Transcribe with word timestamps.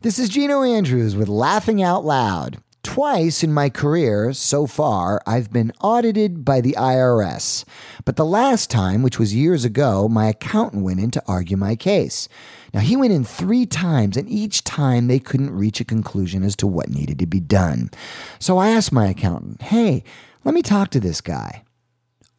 This 0.00 0.20
is 0.20 0.28
Gino 0.28 0.62
Andrews 0.62 1.16
with 1.16 1.26
Laughing 1.26 1.82
Out 1.82 2.04
Loud. 2.04 2.58
Twice 2.84 3.42
in 3.42 3.52
my 3.52 3.68
career 3.68 4.32
so 4.32 4.64
far, 4.64 5.20
I've 5.26 5.52
been 5.52 5.72
audited 5.80 6.44
by 6.44 6.60
the 6.60 6.76
IRS. 6.78 7.64
But 8.04 8.14
the 8.14 8.24
last 8.24 8.70
time, 8.70 9.02
which 9.02 9.18
was 9.18 9.34
years 9.34 9.64
ago, 9.64 10.08
my 10.08 10.28
accountant 10.28 10.84
went 10.84 11.00
in 11.00 11.10
to 11.10 11.22
argue 11.26 11.56
my 11.56 11.74
case. 11.74 12.28
Now, 12.72 12.78
he 12.78 12.94
went 12.94 13.12
in 13.12 13.24
three 13.24 13.66
times, 13.66 14.16
and 14.16 14.28
each 14.28 14.62
time 14.62 15.08
they 15.08 15.18
couldn't 15.18 15.50
reach 15.50 15.80
a 15.80 15.84
conclusion 15.84 16.44
as 16.44 16.54
to 16.56 16.68
what 16.68 16.88
needed 16.88 17.18
to 17.18 17.26
be 17.26 17.40
done. 17.40 17.90
So 18.38 18.56
I 18.56 18.68
asked 18.68 18.92
my 18.92 19.08
accountant, 19.08 19.62
hey, 19.62 20.04
let 20.44 20.54
me 20.54 20.62
talk 20.62 20.90
to 20.90 21.00
this 21.00 21.20
guy. 21.20 21.64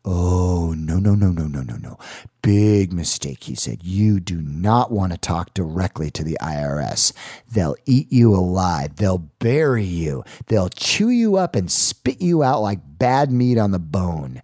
Oh, 0.06 0.74
no, 0.78 0.98
no, 0.98 1.14
no, 1.14 1.30
no, 1.32 1.44
no, 1.44 1.62
no, 1.62 1.76
no. 1.76 1.98
Big 2.42 2.94
mistake, 2.94 3.44
he 3.44 3.56
said. 3.56 3.84
You 3.84 4.20
do 4.20 4.42
not 4.42 4.92
want 4.92 5.12
to 5.12 5.18
talk 5.18 5.54
directly 5.54 6.10
to 6.12 6.24
the 6.24 6.38
IRS. 6.42 7.12
They'll 7.52 7.76
eat 7.86 8.12
you 8.12 8.34
alive. 8.34 8.96
They'll 8.96 9.18
bury 9.18 9.84
you. 9.84 10.24
They'll 10.48 10.70
chew 10.70 11.10
you 11.10 11.36
up 11.36 11.56
and 11.56 11.70
spit 11.70 12.22
you 12.22 12.44
out 12.44 12.62
like 12.62 12.80
bad 12.98 13.32
meat 13.32 13.58
on 13.58 13.72
the 13.72 13.80
bone. 13.80 14.42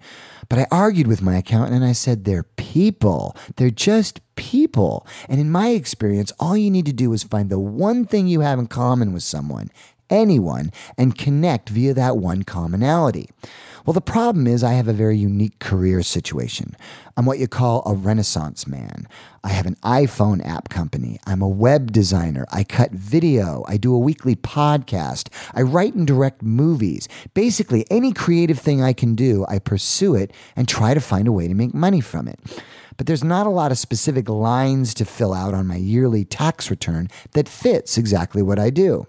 But 0.50 0.60
I 0.60 0.68
argued 0.72 1.08
with 1.08 1.22
my 1.22 1.38
accountant 1.38 1.76
and 1.76 1.86
I 1.86 1.94
said, 1.94 2.26
they're 2.26 2.44
people. 2.44 3.36
They're 3.56 3.70
just 3.70 4.20
people. 4.36 5.08
And 5.30 5.40
in 5.40 5.50
my 5.50 5.70
experience, 5.70 6.32
all 6.40 6.58
you 6.58 6.70
need 6.70 6.86
to 6.86 6.94
do 6.94 7.14
is 7.14 7.24
find 7.24 7.50
the 7.50 7.60
one 7.60 8.06
thing 8.06 8.28
you 8.28 8.42
have 8.42 8.60
in 8.60 8.68
common 8.68 9.14
with 9.14 9.24
someone, 9.24 9.72
anyone, 10.10 10.72
and 10.98 11.18
connect 11.18 11.70
via 11.70 11.94
that 11.94 12.18
one 12.18 12.44
commonality. 12.44 13.30
Well, 13.86 13.94
the 13.94 14.02
problem 14.02 14.48
is 14.48 14.64
I 14.64 14.74
have 14.74 14.88
a 14.88 14.94
very 14.94 15.16
unique 15.16 15.60
career 15.60 16.02
situation. 16.02 16.76
I'm 17.16 17.28
what 17.28 17.38
you 17.38 17.48
call 17.48 17.84
a 17.86 17.94
renaissance 17.94 18.66
man. 18.66 19.08
I 19.44 19.50
have 19.50 19.68
an 19.68 19.76
iPhone 19.84 20.44
app 20.44 20.70
company. 20.70 21.20
I'm 21.28 21.44
a 21.44 21.48
web 21.48 21.92
designer. 21.92 22.48
I 22.52 22.64
cut 22.64 22.94
video. 22.94 23.64
I 23.68 23.78
do 23.78 23.94
a 23.94 24.00
weekly 24.00 24.36
podcast. 24.36 25.30
I 25.54 25.62
write 25.62 25.94
and 25.94 26.08
direct 26.08 26.42
movies. 26.42 27.08
Basically, 27.36 27.86
any 27.92 28.12
creative 28.12 28.58
thing 28.58 28.82
I 28.82 28.92
can 28.92 29.14
do, 29.14 29.46
I 29.48 29.60
pursue 29.60 30.16
it 30.16 30.34
and 30.56 30.68
try 30.68 30.96
to 30.96 31.00
find 31.00 31.28
a 31.28 31.32
way 31.32 31.48
to 31.48 31.54
make 31.54 31.76
money 31.76 32.02
from 32.02 32.28
it. 32.28 32.40
But 32.98 33.06
there's 33.06 33.24
not 33.24 33.46
a 33.46 33.52
lot 33.52 33.72
of 33.72 33.78
specific 33.78 34.28
lines 34.28 34.96
to 34.96 35.06
fill 35.06 35.34
out 35.34 35.54
on 35.54 35.68
my 35.68 35.76
yearly 35.76 36.26
tax 36.26 36.72
return 36.72 37.08
that 37.34 37.48
fits 37.48 38.00
exactly 38.00 38.42
what 38.42 38.58
I 38.58 38.72
do. 38.72 39.06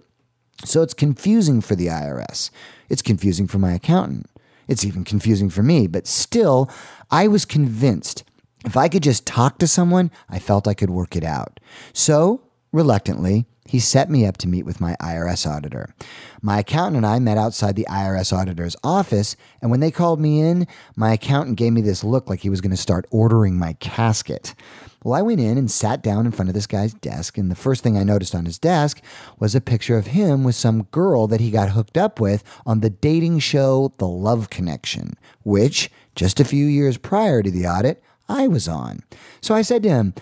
So 0.67 0.83
it's 0.83 0.95
confusing 0.95 1.63
for 1.63 1.75
the 1.75 1.87
IRS. 1.87 2.51
It's 2.91 3.03
confusing 3.03 3.47
for 3.47 3.59
my 3.59 3.73
accountant. 3.73 4.29
It's 4.69 4.85
even 4.85 5.05
confusing 5.05 5.51
for 5.51 5.63
me, 5.63 5.87
but 5.87 6.07
still, 6.07 6.71
I 7.11 7.29
was 7.29 7.45
convinced 7.45 8.25
if 8.65 8.77
I 8.77 8.89
could 8.89 9.05
just 9.05 9.27
talk 9.27 9.59
to 9.59 9.69
someone, 9.69 10.11
I 10.29 10.41
felt 10.41 10.67
I 10.67 10.75
could 10.75 10.91
work 10.91 11.15
it 11.15 11.23
out. 11.23 11.61
So, 11.93 12.43
reluctantly, 12.77 13.47
he 13.67 13.81
set 13.81 14.11
me 14.11 14.25
up 14.25 14.37
to 14.37 14.49
meet 14.49 14.65
with 14.65 14.81
my 14.81 14.95
IRS 15.01 15.51
auditor. 15.51 15.95
My 16.41 16.61
accountant 16.61 16.99
and 16.99 17.07
I 17.07 17.19
met 17.19 17.39
outside 17.39 17.75
the 17.75 17.87
IRS 17.91 18.33
auditor's 18.33 18.77
office, 18.85 19.35
and 19.61 19.71
when 19.71 19.81
they 19.81 19.91
called 19.91 20.21
me 20.21 20.41
in, 20.41 20.69
my 20.95 21.15
accountant 21.15 21.57
gave 21.57 21.73
me 21.73 21.81
this 21.81 22.05
look 22.05 22.29
like 22.29 22.41
he 22.41 22.51
was 22.51 22.61
going 22.61 22.71
to 22.71 22.77
start 22.77 23.07
ordering 23.11 23.59
my 23.59 23.73
casket. 23.75 24.55
Well, 25.03 25.15
I 25.15 25.23
went 25.23 25.41
in 25.41 25.57
and 25.57 25.71
sat 25.71 26.03
down 26.03 26.27
in 26.27 26.33
front 26.33 26.49
of 26.49 26.55
this 26.55 26.67
guy's 26.67 26.93
desk, 26.93 27.39
and 27.39 27.51
the 27.51 27.57
first 27.57 27.83
thing 27.83 27.97
I 27.97 28.05
noticed 28.05 28.35
on 28.35 28.45
his 28.45 28.59
desk 28.59 29.01
was 29.39 29.55
a 29.55 29.61
picture 29.61 29.97
of 29.97 30.09
him 30.09 30.45
with 30.45 30.55
some 30.55 30.85
girl 30.85 31.27
that 31.29 31.41
he 31.41 31.51
got 31.51 31.71
hooked 31.71 31.97
up 31.97 32.21
with 32.21 32.45
on 32.67 32.81
the 32.81 32.91
dating 32.91 33.39
show 33.39 33.93
The 33.99 34.07
Love 34.07 34.51
Connection, 34.51 35.15
which, 35.45 35.91
just 36.15 36.41
a 36.41 36.45
few 36.45 36.67
years 36.67 36.99
prior 36.99 37.43
to 37.43 37.51
the 37.51 37.67
audit, 37.67 38.03
I 38.29 38.49
was 38.49 38.69
on. 38.69 39.01
So 39.41 39.55
I 39.55 39.63
said 39.63 39.83
to 39.85 39.89
him, 39.89 40.15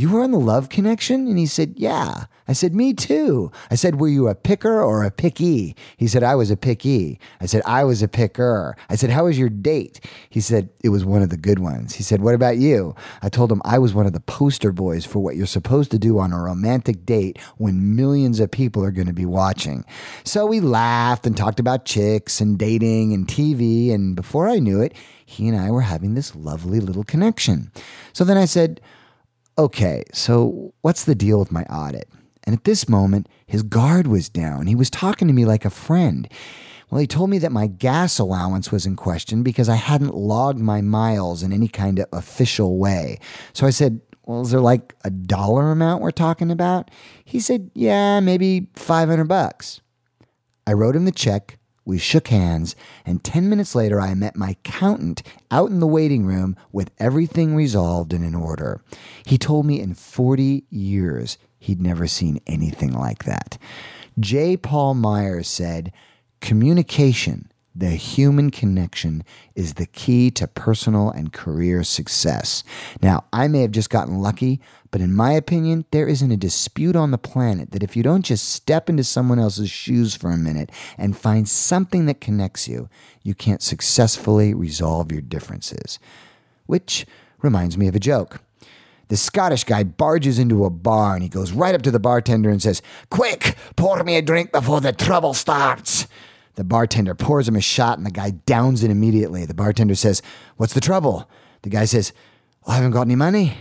You 0.00 0.08
were 0.08 0.22
on 0.22 0.30
The 0.30 0.38
Love 0.38 0.70
Connection? 0.70 1.28
And 1.28 1.38
he 1.38 1.44
said, 1.44 1.74
Yeah. 1.76 2.24
I 2.48 2.54
said, 2.54 2.74
Me 2.74 2.94
too. 2.94 3.52
I 3.70 3.74
said, 3.74 4.00
Were 4.00 4.08
you 4.08 4.28
a 4.28 4.34
picker 4.34 4.80
or 4.82 5.04
a 5.04 5.10
picky? 5.10 5.76
He 5.98 6.06
said, 6.06 6.22
I 6.22 6.36
was 6.36 6.50
a 6.50 6.56
picky. 6.56 7.20
I 7.38 7.44
said, 7.44 7.60
I 7.66 7.84
was 7.84 8.00
a 8.00 8.08
picker. 8.08 8.78
I 8.88 8.96
said, 8.96 9.10
How 9.10 9.26
was 9.26 9.38
your 9.38 9.50
date? 9.50 10.00
He 10.30 10.40
said, 10.40 10.70
It 10.82 10.88
was 10.88 11.04
one 11.04 11.20
of 11.20 11.28
the 11.28 11.36
good 11.36 11.58
ones. 11.58 11.96
He 11.96 12.02
said, 12.02 12.22
What 12.22 12.34
about 12.34 12.56
you? 12.56 12.94
I 13.20 13.28
told 13.28 13.52
him 13.52 13.60
I 13.62 13.78
was 13.78 13.92
one 13.92 14.06
of 14.06 14.14
the 14.14 14.20
poster 14.20 14.72
boys 14.72 15.04
for 15.04 15.18
what 15.18 15.36
you're 15.36 15.44
supposed 15.44 15.90
to 15.90 15.98
do 15.98 16.18
on 16.18 16.32
a 16.32 16.40
romantic 16.40 17.04
date 17.04 17.38
when 17.58 17.94
millions 17.94 18.40
of 18.40 18.50
people 18.50 18.82
are 18.82 18.92
going 18.92 19.06
to 19.06 19.12
be 19.12 19.26
watching. 19.26 19.84
So 20.24 20.46
we 20.46 20.60
laughed 20.60 21.26
and 21.26 21.36
talked 21.36 21.60
about 21.60 21.84
chicks 21.84 22.40
and 22.40 22.58
dating 22.58 23.12
and 23.12 23.28
TV. 23.28 23.92
And 23.92 24.16
before 24.16 24.48
I 24.48 24.60
knew 24.60 24.80
it, 24.80 24.94
he 25.26 25.46
and 25.46 25.60
I 25.60 25.70
were 25.70 25.82
having 25.82 26.14
this 26.14 26.34
lovely 26.34 26.80
little 26.80 27.04
connection. 27.04 27.70
So 28.14 28.24
then 28.24 28.38
I 28.38 28.46
said, 28.46 28.80
Okay, 29.60 30.04
so 30.14 30.72
what's 30.80 31.04
the 31.04 31.14
deal 31.14 31.38
with 31.38 31.52
my 31.52 31.64
audit? 31.64 32.08
And 32.44 32.56
at 32.56 32.64
this 32.64 32.88
moment, 32.88 33.28
his 33.46 33.62
guard 33.62 34.06
was 34.06 34.30
down. 34.30 34.66
He 34.66 34.74
was 34.74 34.88
talking 34.88 35.28
to 35.28 35.34
me 35.34 35.44
like 35.44 35.66
a 35.66 35.70
friend. 35.70 36.26
Well, 36.88 36.98
he 36.98 37.06
told 37.06 37.28
me 37.28 37.36
that 37.40 37.52
my 37.52 37.66
gas 37.66 38.18
allowance 38.18 38.72
was 38.72 38.86
in 38.86 38.96
question 38.96 39.42
because 39.42 39.68
I 39.68 39.74
hadn't 39.74 40.14
logged 40.14 40.60
my 40.60 40.80
miles 40.80 41.42
in 41.42 41.52
any 41.52 41.68
kind 41.68 41.98
of 41.98 42.06
official 42.10 42.78
way. 42.78 43.18
So 43.52 43.66
I 43.66 43.70
said, 43.70 44.00
Well, 44.24 44.40
is 44.40 44.50
there 44.50 44.62
like 44.62 44.94
a 45.04 45.10
dollar 45.10 45.70
amount 45.70 46.00
we're 46.00 46.10
talking 46.10 46.50
about? 46.50 46.90
He 47.22 47.38
said, 47.38 47.70
Yeah, 47.74 48.20
maybe 48.20 48.68
500 48.76 49.24
bucks. 49.24 49.82
I 50.66 50.72
wrote 50.72 50.96
him 50.96 51.04
the 51.04 51.12
check. 51.12 51.58
We 51.90 51.98
shook 51.98 52.28
hands, 52.28 52.76
and 53.04 53.24
10 53.24 53.48
minutes 53.48 53.74
later, 53.74 54.00
I 54.00 54.14
met 54.14 54.36
my 54.36 54.50
accountant 54.50 55.24
out 55.50 55.70
in 55.70 55.80
the 55.80 55.88
waiting 55.88 56.24
room 56.24 56.54
with 56.70 56.92
everything 57.00 57.56
resolved 57.56 58.12
and 58.12 58.24
in 58.24 58.32
order. 58.32 58.80
He 59.26 59.36
told 59.36 59.66
me 59.66 59.80
in 59.80 59.94
40 59.94 60.62
years 60.70 61.36
he'd 61.58 61.80
never 61.80 62.06
seen 62.06 62.40
anything 62.46 62.92
like 62.92 63.24
that. 63.24 63.58
J. 64.20 64.56
Paul 64.56 64.94
Myers 64.94 65.48
said, 65.48 65.92
Communication, 66.40 67.50
the 67.74 67.90
human 67.90 68.50
connection, 68.50 69.22
is 69.54 69.74
the 69.74 69.86
key 69.86 70.30
to 70.32 70.48
personal 70.48 71.10
and 71.10 71.32
career 71.32 71.84
success. 71.84 72.64
Now, 73.02 73.24
I 73.32 73.48
may 73.48 73.62
have 73.62 73.70
just 73.70 73.90
gotten 73.90 74.20
lucky, 74.20 74.60
but 74.90 75.00
in 75.00 75.14
my 75.14 75.32
opinion, 75.32 75.84
there 75.92 76.08
isn't 76.08 76.32
a 76.32 76.36
dispute 76.36 76.96
on 76.96 77.10
the 77.10 77.18
planet 77.18 77.70
that 77.70 77.82
if 77.82 77.96
you 77.96 78.02
don't 78.02 78.24
just 78.24 78.48
step 78.48 78.90
into 78.90 79.04
someone 79.04 79.38
else's 79.38 79.70
shoes 79.70 80.16
for 80.16 80.30
a 80.30 80.36
minute 80.36 80.70
and 80.98 81.16
find 81.16 81.48
something 81.48 82.06
that 82.06 82.20
connects 82.20 82.66
you, 82.66 82.88
you 83.22 83.34
can't 83.34 83.62
successfully 83.62 84.52
resolve 84.52 85.12
your 85.12 85.20
differences. 85.20 85.98
Which 86.66 87.06
reminds 87.40 87.78
me 87.78 87.86
of 87.86 87.94
a 87.94 88.00
joke. 88.00 88.40
The 89.08 89.16
Scottish 89.16 89.64
guy 89.64 89.82
barges 89.82 90.38
into 90.38 90.64
a 90.64 90.70
bar 90.70 91.14
and 91.14 91.22
he 91.22 91.28
goes 91.28 91.50
right 91.50 91.74
up 91.74 91.82
to 91.82 91.90
the 91.90 91.98
bartender 91.98 92.48
and 92.48 92.62
says, 92.62 92.80
Quick, 93.10 93.56
pour 93.74 94.02
me 94.04 94.16
a 94.16 94.22
drink 94.22 94.52
before 94.52 94.80
the 94.80 94.92
trouble 94.92 95.34
starts. 95.34 96.06
The 96.56 96.64
bartender 96.64 97.14
pours 97.14 97.48
him 97.48 97.56
a 97.56 97.60
shot 97.60 97.98
and 97.98 98.06
the 98.06 98.10
guy 98.10 98.30
downs 98.30 98.82
it 98.82 98.90
immediately. 98.90 99.44
The 99.46 99.54
bartender 99.54 99.94
says, 99.94 100.20
What's 100.56 100.74
the 100.74 100.80
trouble? 100.80 101.30
The 101.62 101.70
guy 101.70 101.84
says, 101.84 102.12
I 102.66 102.76
haven't 102.76 102.90
got 102.90 103.02
any 103.02 103.16
money. 103.16 103.56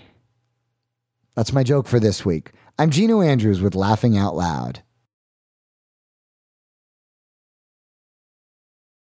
That's 1.36 1.54
my 1.54 1.64
joke 1.64 1.88
for 1.88 2.00
this 2.00 2.26
week. 2.26 2.52
I'm 2.78 2.90
Gino 2.90 3.22
Andrews 3.22 3.62
with 3.62 3.76
Laughing 3.76 4.18
Out 4.18 4.36
Loud. 4.36 4.82